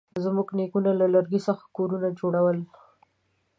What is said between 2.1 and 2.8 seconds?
جوړول.